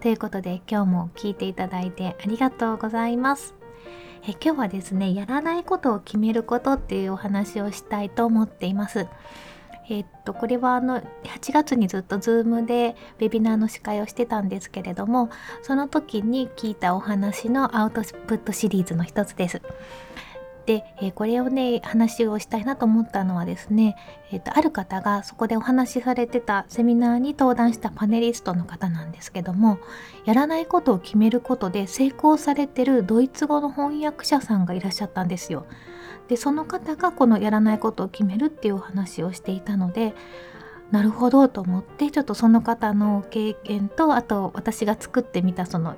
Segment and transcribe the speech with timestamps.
[0.00, 3.54] ということで今日も聞いていただいてありがとうございます。
[4.28, 9.06] え今日はですね、やらないことを決めることっていうお話をしたいと思っています。
[9.88, 15.30] えっと、これはあの8月にずっと Zoom でウェビナーの司会をしてたんですけれども
[15.62, 19.62] その時に聞いたお話のアウトプットシリーズの一つです。
[20.66, 23.96] で、えー、これをね話をしたいなと思ったのはですね、
[24.32, 29.78] えーと、ある方がそこでお話しされてたセミナーに登壇したパネリストの方なんですけども
[30.24, 35.66] やらないことを決めることで成功されてるドイツ語の翻訳者さんがいらっしゃったんですよ。
[36.26, 40.12] でその方がこのやらないことを決めるっていうお話をしていたので
[40.90, 45.94] なるほどと思ってちょっとその方の経験とあと私が作ってみたその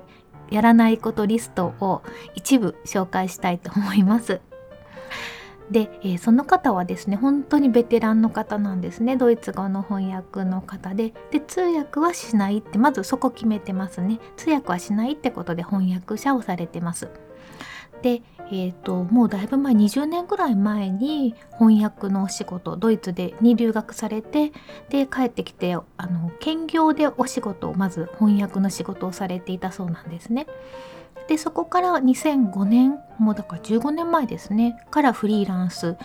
[0.51, 2.03] やらないことリストを
[2.35, 4.41] 一部紹介したいと思います。
[5.71, 9.17] で、えー、その方はですね本当にベテランの方なんですね。
[9.17, 11.13] ドイツ語の翻訳の方で。
[11.31, 14.19] で通訳はしないってまずそこ決めてますね。
[14.35, 17.09] 通訳はしないってことで翻訳者をされてます。
[18.01, 24.51] で、えーと、もうだいぶ前20年ぐらい前に翻訳のお仕事ドイツでに留学されて
[24.89, 30.47] で帰ってきてあの兼業でお仕事をまず翻訳の仕事をされていたそうなんですね。
[31.29, 35.95] でそこから2005年もうだから15年前ですねからフリーランス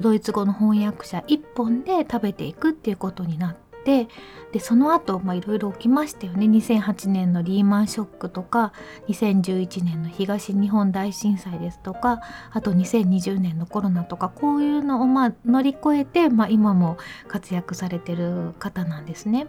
[0.00, 4.08] ドイツ語の翻訳者1本で食べていくっていうことになって
[4.52, 8.72] でその後いろいろ起きましたよね2008年のリーマンショックとか
[9.08, 16.96] 2011年の東日本大震災ですとかあと2020年のコロナとかこういうのをまあ乗り越えて、まあ、今も
[17.28, 19.46] 活躍されてる方なんですね。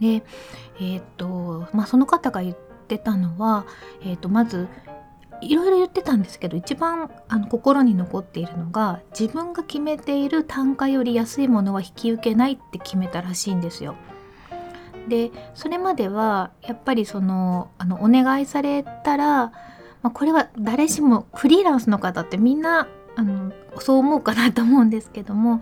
[0.00, 0.24] で
[0.76, 2.56] えー、っとまあその方が言っ
[2.94, 3.66] ってたのは、
[4.02, 4.68] えー、とまず
[5.40, 13.96] いろいろ言ってたんですけど一番あの心に残っているのが自分が決めている単価より安いものは引き受けないって決めたらしいんですよ。
[15.08, 19.52] でそれまではやっぱりそのあのお願いされたら、ま
[20.04, 25.60] あ、これは誰しもフリーランスの方ってみんなあのそう思うかなと思うんですけども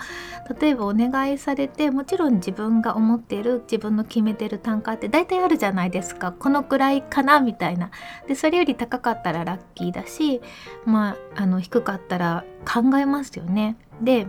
[0.58, 6.32] 例えばお願いされてもちろん自分が思っている自分の決めてる単価って大体あるじゃないですか。
[6.32, 7.90] このくらいかなみたいな。
[8.26, 10.40] でそれより高かったらラッキーだし
[10.84, 13.76] まああの低かったら考えますよね。
[14.00, 14.26] で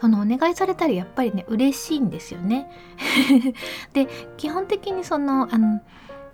[0.00, 2.70] そのお願いされたらやっぱりね嬉しいんですよね。
[3.92, 5.80] で基本的にそのあの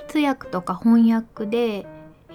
[0.09, 1.87] 通訳とか翻訳で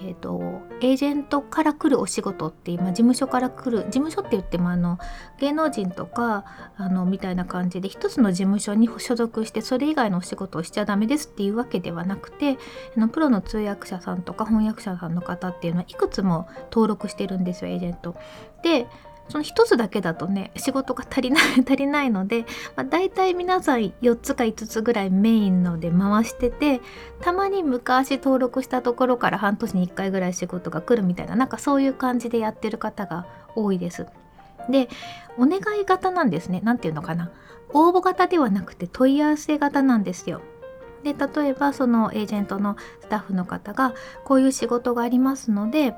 [0.05, 4.99] えーと、エージェントから来るお仕事って今事務所から来る事務所って言ってもあの
[5.39, 6.43] 芸能人とか
[6.75, 12.57] あのみたいな感じで一つの事務所に所属してそれ以外のお仕事をしちゃダメですっていうわけではなくて
[12.97, 18.15] あのプロの通訳者さんとか翻訳者さんの方っていうのはいくつも登録してるんですよエージェント。
[18.61, 18.87] で
[19.29, 22.45] その1つだけだとね仕事が足りない 足りないので、
[22.75, 26.81] まあ、大体皆さん4つか5つぐらいメインので回してて
[27.21, 33.25] たまに昔登録したところから半年に1回ぐらい仕事が来るみたいななんかそういう感じでやってる方が
[33.55, 34.05] 多いです。
[34.69, 34.87] で
[35.37, 37.31] お願い型なんですね何て言うのかな
[37.73, 40.41] 応募型ではなくて問い合わせ型なんですよ。
[41.03, 45.95] で例えばそのエージェントのスタッフの方がこういう仕事がありますので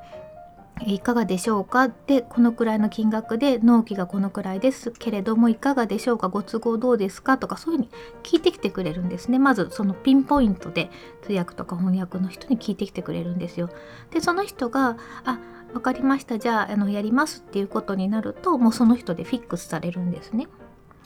[0.81, 1.87] いかがでしょうか？
[1.87, 4.91] でこのくらいの金額で納期がこのくらいです。
[4.91, 6.27] けれどもいかがでしょうか？
[6.27, 7.37] ご都合どうですか？
[7.37, 7.91] とかそういうふうに
[8.23, 9.39] 聞いてきてくれるんですね。
[9.39, 10.89] まずそのピンポイントで
[11.23, 13.69] 通訳とか翻訳の人に聞いてきてくれるんですよ。
[14.11, 15.39] でその人があ
[15.73, 16.37] 分かりました。
[16.39, 20.47] じゃああのやりますっていうことになるともうその人でフィックスされるんですね。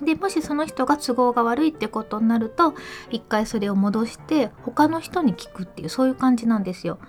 [0.02, 2.74] でもしその人が都合が悪いってことになると
[3.12, 7.00] 一回それを戻して他の人に聞くっていうそういう感じなんですよ。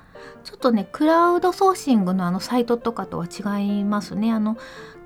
[0.44, 4.32] ちょっとねクラウドソーシングのあのサイトとかとは違いますね。
[4.32, 4.56] あの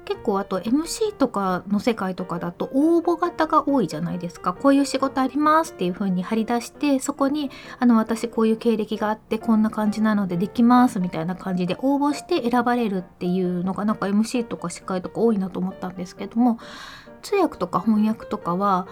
[0.04, 16.58] 結構あと MC とかの世界とかだと応募型が多いじゃないですかこういう仕事ありますっていう風に貼り出してそこにあの私こういう経歴があってこんな感じなのでできますみたいな感じで応募して選ばれるっていうのがなんか MC とか司会とか多いなと思ったんですけども
[17.22, 18.86] 通訳とか翻訳とかは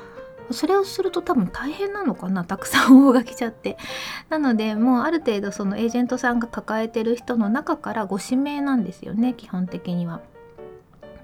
[0.52, 3.76] それをすると多分大変なのかなたくさん応募が来ちゃって
[4.28, 10.20] なのでもうある程度そのエージェントさんが抱えてる人の中からご指名なんですよね基本的には。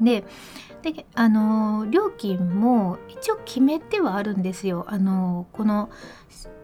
[0.00, 0.24] で
[0.82, 4.86] であの料金も一応決めてはあるんですよ。
[4.88, 5.90] あのこの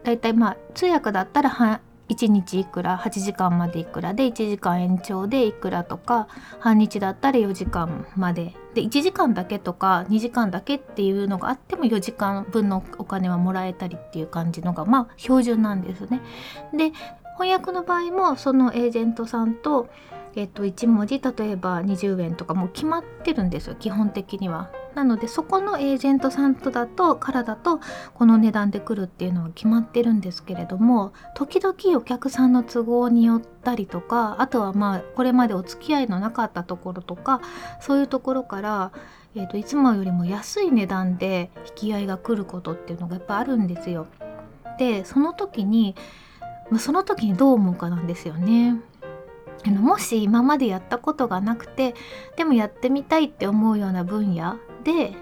[0.03, 6.27] 大体まあ通訳だったら1日いくら8時間までいくらで1時間延長でいくらとか
[6.59, 16.21] 半日だったら4時間までで1時間だけとか2時間だけっていうのがあっても4時間分のお金はもらえたりっていう感じのがまあ標準なんですね。
[16.73, 16.91] で
[17.37, 19.89] 翻訳の場合もそのエージェントさんと
[20.35, 24.69] えっと、1文字例えば20円とかもう決まってるんですよ基本的には。
[24.95, 27.81] なのでそこのエージェントさんとだとからだと
[28.13, 37.41] この値段で来るっていうのは決まってるんですけれども時々お客さんの都合によったりとかあとはまあこれまでお付き合いのなかったところとか
[37.81, 38.93] そういうところから、
[39.35, 44.07] えーと、いつもよりも安い値段で引き合いが来ることっていうのがやっぱあるんですよ。
[44.79, 45.95] でその時に
[46.79, 48.79] その時にどう思うかなんですよね。
[49.65, 51.95] あのもし今までやったことがなくて
[52.37, 55.13] でもやってみたいって思うような分野で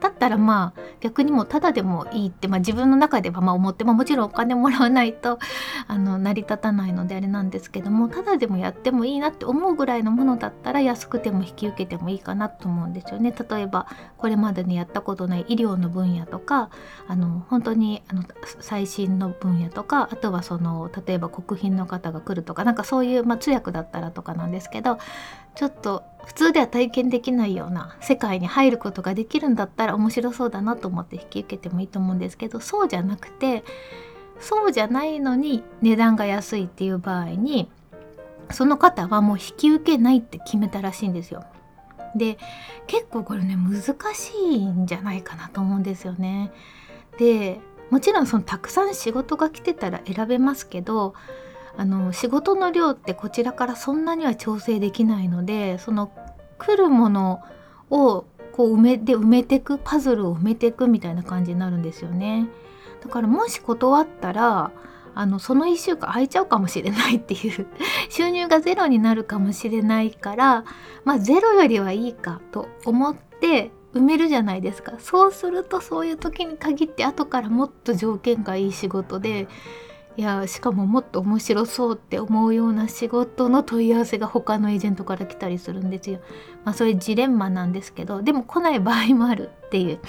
[0.00, 5.38] だったらまあ逆にもただでもいいって、まあ、自分の中ではまあ思って、まあ、もちろんお金もらわないと
[5.86, 13.32] あの成り立たないのであれなんですけどもただでもやってもいいなって思うぐらいのものだったら安くても引き受けてもいいかなと思うんですよね。
[13.32, 13.86] 例えば
[14.16, 16.70] これまでにやったことない医療の分野とか
[17.06, 18.24] あの本当にあの
[18.60, 24.98] 最新の分野とかあとはその例えば国賓の方が来るとかなんかそういう、まあ、通訳だったらとかなんですけど
[25.54, 33.64] ちょっと普通では体験できないような世界に入ることができるんだったら面白そうだなと思って引き受けてもいいと思うんですけどそうじゃなくて
[34.38, 37.68] そうじゃないのに値段が安いっていう場合に
[38.52, 41.44] その方はもう引き受けないって決めたらしいんですよ。
[42.14, 42.38] で
[42.86, 43.82] 結構これね難
[44.14, 46.52] しいんじゃないかなと思うんですよね。
[47.18, 47.58] で
[47.90, 51.14] もちろんそのたくさん仕事が来てたら選べますけど
[51.80, 56.12] あの仕事の量ってこちらからそんなには調整できないのでその
[56.58, 57.40] 来るもの
[57.88, 62.48] をこう埋めて埋めてくパズルを埋めていくみたいな感じになるんですよね。
[63.02, 64.72] だからもし断ったら
[65.14, 67.66] あのその1週間空いちゃうかもしれないっていう
[68.10, 70.64] 収入がゼロになるかもしれないから
[71.04, 79.48] まあゼロよりはいいかと思って埋めるじゃないですかそうするとそういう時に限って後からもっと条件がいい仕事で
[80.16, 86.20] いやしかももっと面白そうって思うような仕事の問い合わせが他のエージェントから来たりするんですよ。
[86.64, 90.00] まあそういうジレンマなんですけどでも来ない場合もあるっていう。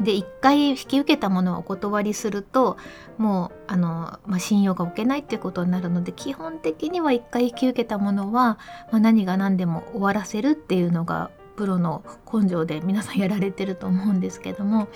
[0.00, 2.76] で一回引き受けたものをお断りすると
[3.16, 8.58] もうあの、まあ、信用が置けないっていうことになるので基本的には一回引き受けたものは、
[8.90, 12.02] まあ、何が何でも終わらせるっていうのがプロの
[12.32, 14.88] 根性で皆さんやられてると思うんですけども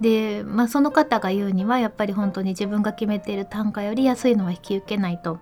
[0.00, 5.38] で、まあ、その方が言うにはやっぱり本当に自分が決めている単価より安いのは引き受けないと。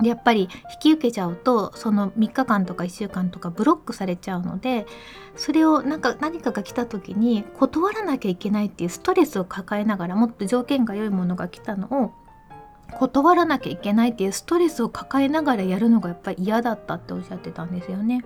[0.00, 4.86] でやっぱり引き受けちゃうとその3日間とか1週間とかブロックされちゃうので
[5.36, 12.12] それをなんか何かが来た時に断らなきゃいけないっていうストレスを抱えながらもっと条件が良いものが来たのを
[12.92, 18.24] 断らなきゃいけないっていうストレスを抱えながらやるのがやっぱり嫌だったっておっしゃってたんですよね。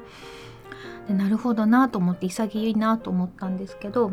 [1.09, 4.13] でなるほどなと思って潔いなと思ったんですけど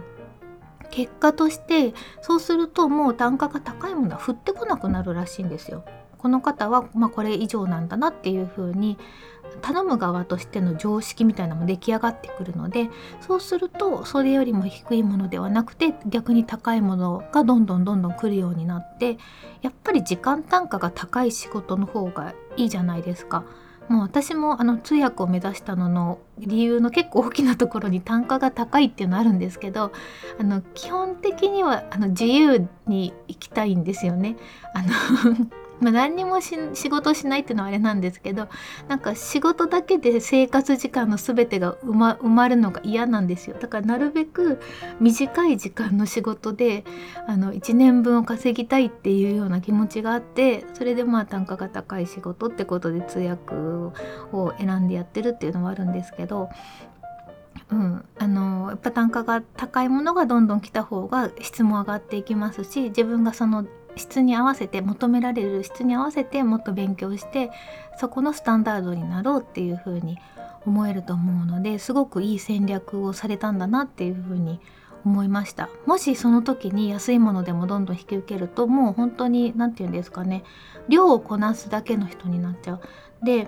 [0.92, 5.84] 結果としてそうするともう単価が高いものは降ってこなくなるらしいんですよ。
[6.18, 8.98] この方は、まあ、これ以上なんだなっていう風に
[9.62, 12.90] 頼む側としての常識みたいなのも出来上がってくるので
[13.22, 19.18] そうするとそれよりも低いものではなくて逆に高いものがどんどんどんどん来るようになって
[19.62, 23.44] やっぱり時間単価が高い仕事の方がいいじゃないですか。
[23.90, 29.92] もう私もあの通訳を目指したのの理由の結構大きなところに単価が高いっていうのあるんですけど
[30.40, 34.38] あの基本的にはあの自由に行きたいんですよね。
[34.74, 35.48] あの
[35.80, 36.58] まあ、何にも仕
[36.90, 38.48] 事しないっていうのはあれなんですけど
[38.88, 43.56] なんか仕事だけで生活時間の全てが埋ま埋まるのが嫌なんですよ。
[43.60, 44.60] だからなるべく
[45.00, 46.84] 短い時間の仕事で
[47.28, 56.50] あの1年分を稼ぎたいっていうような気持ちがあってそれでまあ単価が高い仕事ってことで通訳を選んでやってるっていうのはあるんですけど
[57.70, 63.66] うん、あのやっぱ単価が高いものがどんどん来た方が質も上がっていきますし自分がその
[63.98, 67.52] 質に合わせて求められる質に合わせてもっと勉強して
[68.00, 70.18] そこのスタンダードになろうっていうふうに
[70.66, 74.60] 思えると思うのですごくいい戦略をされたんだなっていうふうに
[75.06, 75.70] 思いました。
[75.86, 80.44] もしその時に安いものでもどんどん引き受けるともう本当に何て言うんですかね
[80.90, 82.82] 量をこなすだけの人になっちゃう。
[83.24, 83.48] で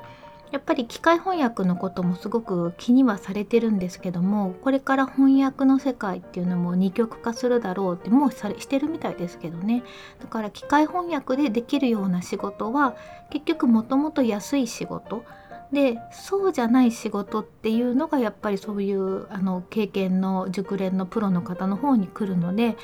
[0.51, 9.84] やっぱり機械翻訳のこともすごく気にはされてるんですけどもこれから翻訳の世界っていうのも二極化するだろうってもうされしてるみたいですけどね。
[10.20, 12.96] だから機械翻訳でできるような仕事は
[13.29, 15.24] 結局もともと安い仕事。
[15.72, 22.75] でそうじゃない仕事っていうのがやっぱりそういうあの経験の熟練のプロの方の方に来るので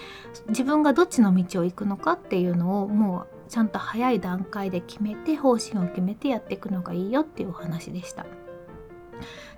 [0.49, 8.25] 自分がどっちの道を行くのかっていうのをもうちゃんと早い段階で決めて方針を決めてやっていくのがいいよっていうお話でした。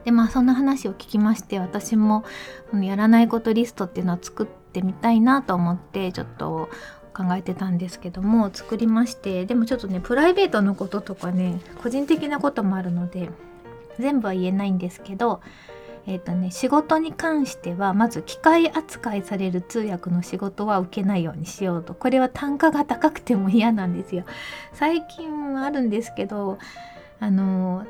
[0.03, 2.23] でまあそんな話を聞きまして私も
[2.73, 6.69] やらないことリストっていうのは作ってみたいなと思ってちょっと
[7.13, 13.29] 考えてたんですけども作りましてでもちょっとねプライベートのこととかね個人的なこともあるので
[13.99, 15.41] 全部は言えないんですけど
[16.09, 21.93] えーとね、仕事に関してはまず機械扱いされる通訳の仕事は受けないようにしようと。
[21.93, 24.23] これは単価が高くても嫌なんですよ。
[24.71, 26.59] 最近はあるんですけど
[27.19, 27.85] あの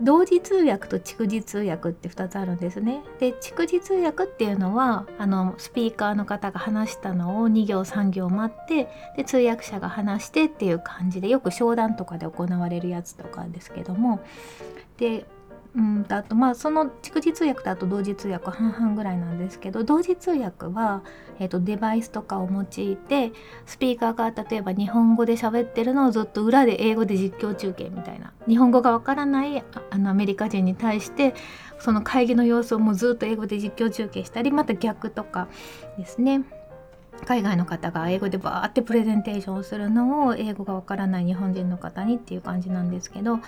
[0.00, 3.02] 同時通訳と蓄字通訳って2つあるんですね。
[3.18, 14.20] で蓄字通訳っていうのはあのスピーカーの方が話したのを2行3行待ってで通訳者が話してっていう感じでよく商談とかで行われるやつとかですけども。
[14.98, 15.26] で
[15.76, 21.02] うんあとまあその蓄字通訳とあと同時通訳半々ぐらいなんですけど同時通訳は、
[21.38, 23.32] えーと、デバイスとかを用いて
[23.66, 28.32] スピーカーが例えば日本語で喋ってるのをずっと裏で英語で実況中継みたいな。
[28.48, 31.34] 日本語がわからないあのアメリカ人に対して
[31.78, 35.48] その会議の様子をもうずっと英語で実況中継したりまた逆とか
[35.98, 36.44] ですね
[37.24, 43.40] 海外の方が英語でバーってプレゼンテーションをするのを英語がわからない日本人の方にっていう感じなんですけど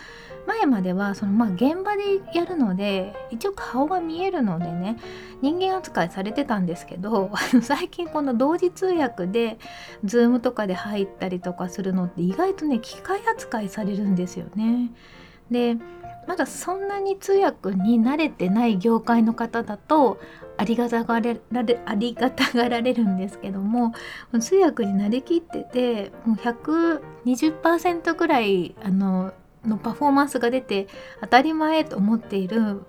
[0.47, 4.97] 前まではそのまあ現場でやるので一応顔が見えるのでね
[5.43, 7.31] 人間扱いされてたんですけど
[7.63, 9.59] 最近この同時通訳で
[10.05, 14.91] Zoom とかで入ったりとかするのって意外とね機械扱いされるんですよね。
[15.51, 15.77] で
[16.29, 20.21] まだそんなに通訳に慣れてない業界の方だと
[20.59, 23.95] ありがたがれられありがたがられるんですけども
[24.39, 26.37] 通訳になりきっててもう
[27.25, 29.33] 120%ぐらいあの
[29.65, 30.87] のパフォーマンスが出て
[31.23, 32.83] 当たり前と思っている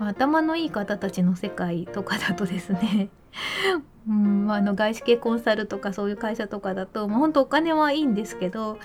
[0.00, 3.08] 頭のいい方たちの世界とかだとですね
[4.08, 8.78] うん、あの外資系コンサルとかそういう会社とかだと、まあ、本当お金はいいんですけど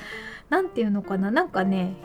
[0.49, 1.95] 何て言うのかななんかね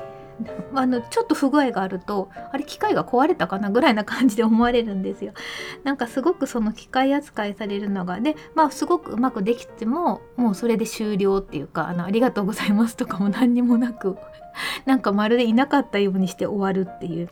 [0.74, 5.32] あのちょっと不具合があるとあれ機械が壊れたかなぐらいな感じで思われるんですよ。
[5.84, 14.16] なんかすごくその機械扱いされるのがでまあすごくうまくできてももうそれで終了っていうかあのありがとうございますとかも何にもなく
[14.86, 17.28] なんかまるでいなかったようにして終わるっていう。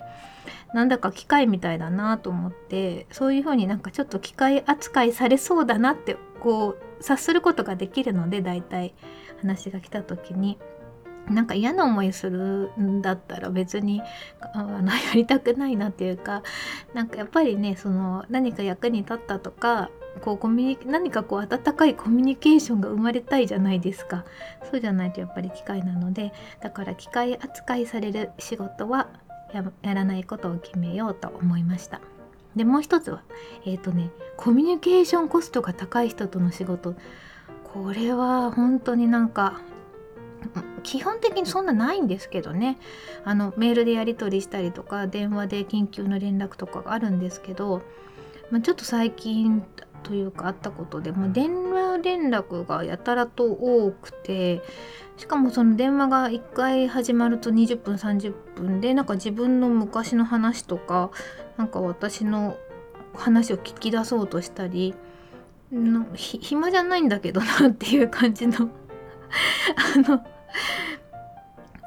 [0.74, 8.92] なんだか機械みたいだなと思ってそういう風になんかちょっと機械扱いされそうだなってこう察することができるので大体
[9.40, 10.58] 話が来た時に
[11.30, 14.02] なんか嫌な思いするんだったら別に
[14.54, 16.42] あの やりたくないなっていうか
[16.94, 19.90] なんかやっぱりねその何か役に立ったとか
[20.22, 24.24] こうコミュニ何かこう温かいコミュニケーションが生まれたいじゃないですか。
[24.70, 29.08] そうじゃないとやっぱり機械なのでだから機械扱いされる仕事は
[29.52, 32.00] やらないことを決めようと思いました。
[32.56, 33.22] でもう一つは
[33.64, 36.94] えっ、ー、とねコミュニケーションコストが高い人との仕事。
[37.72, 39.60] これは本当になんか
[40.82, 42.78] 基本的にそんなないんですけどね。
[43.24, 47.82] あのメールでやり取りしたりとか電話で緊急の連絡とかがあるんですけど、
[48.50, 49.62] まあ、ちょっと最近
[50.02, 54.62] というかあったことでも電話連絡がやたらと多くて
[55.16, 61.10] しかもその電話が1回始まると20分30分でなんか自分の昔の話とか
[61.56, 62.56] なんか私の
[63.14, 64.94] 話を聞き出そうとしたり
[66.14, 68.70] 暇じゃないんだけどなっていう感じの
[69.76, 70.24] あの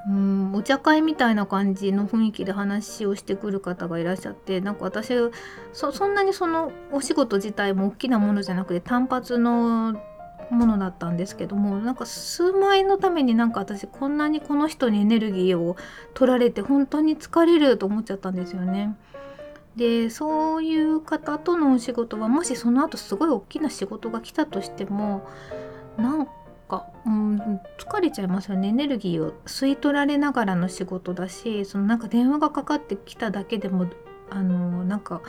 [0.09, 5.13] うんお茶会みたいな感じの雰囲気で話をしてくる方がいらっしゃってなんか私
[5.73, 9.93] そそんなにそのお仕事自体も大きなものじゃなくて単発の
[10.49, 15.77] ものだったんですけどもなんか数万円のためになんか私こんなにこの人にエネルギーを
[16.13, 18.95] 取られて本当に疲れると思っちゃったんですよね。
[19.75, 25.25] でそういう方とのお仕事はもしその後すごい大きな仕事が来たとしても
[25.97, 26.27] なん
[26.71, 28.69] か、うん、疲れちゃいますよね。
[28.69, 33.87] エネルギーを吸い取られながらの仕事だしそのなんか電話がかかってきただけでも
[34.29, 35.21] あのなんか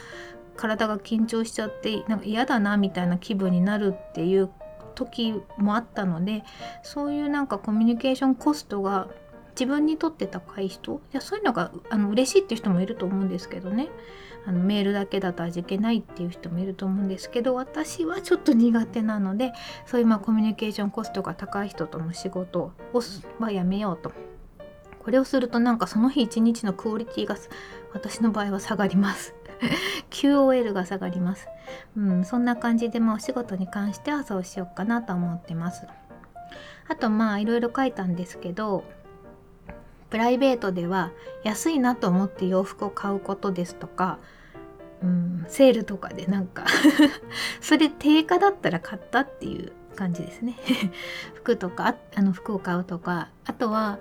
[0.56, 4.50] 体が緊張しちゃってなんか嫌だなみたいな気分になるっていう
[4.94, 6.44] 時もあったので
[6.82, 9.08] そういうなんかコミュニケーションコストが
[9.54, 13.88] 自分にとって高い人いやそういうのがあの嬉しいっていう人もいると思うんですけどね。
[14.44, 19.52] あのメールだけだと味気ないっていう人もいると思うんですけど私はちょっと苦手なので
[19.86, 23.02] そういうまあコミュニケーションコストが高い人との仕事を
[23.38, 24.12] はやめようと。
[24.98, 27.36] これをするとなんかその日一日のクオリティが
[27.92, 29.34] 私の場合は下がります。
[30.10, 31.46] QOL が下がります、
[31.96, 35.86] うん、そんな感じでまあお仕事に関してはそうしようかなと思ってます。
[36.88, 38.84] あとまあいろいろ書いたんですけど
[40.12, 41.10] プライベートでは
[41.42, 44.18] 安いなと思って洋服を買うことですとか、
[45.02, 46.66] うん、セールとかでなんか
[47.62, 50.58] それ定価だったら買ったっていう感じですね。
[51.32, 54.00] 服とかあの服を買うとかあとは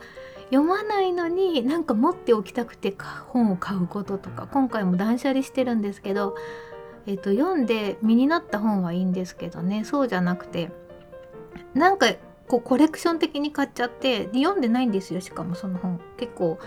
[0.50, 2.94] 読まないのになんか持っておきたくて
[3.28, 6.36] 本を買うこととか今回も断捨離してるんですけど、
[7.06, 9.86] えーと、読んで身になった本はいいんですけどね。
[9.86, 10.72] そうじゃなくて
[11.74, 12.08] なんか
[12.52, 16.02] こうコレクション的に買っちゃってで読んでないんですよしかもその本。
[16.18, 16.60] 結構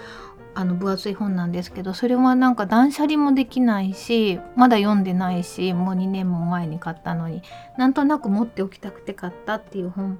[0.54, 7.42] あの分厚い本なんですけどそれはなんか断捨離もできないしまだ読んでないしもう2年も前に買ったのに
[7.76, 10.18] なんとなく持っておきたくて買ったっていう本。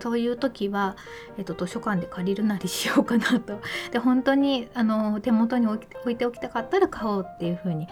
[0.00, 0.96] そういう時は、
[1.36, 3.60] えっと、図書館で借りるなりしようかなと。
[3.92, 7.86] で本当にあの手元に置いておきたかったら買おうっていうふうに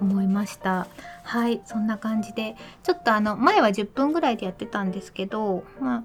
[0.00, 0.86] 思いました
[1.22, 6.04] はいそんな感じでちょっとあの前は10分ぐらいでやってたんですけどまあ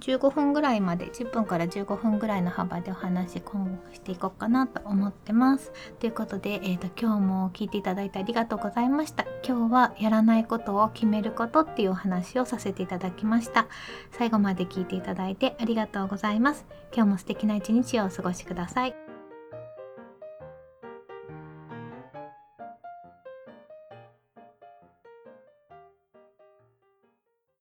[0.00, 5.72] 15分ぐらいまで10分から15分ぐらいの幅でお話今後していこうかなと思ってます。
[5.98, 9.26] ということで、えーと、今日も聞いていただいてありがとうございました。
[9.46, 13.66] 今日はやらないことを決めることっていうお話をさせていただきました。
[14.12, 16.64] 最後まで聞いていただいてありがとうございます。
[16.94, 19.07] 今日も素敵な一日をお過ごしください。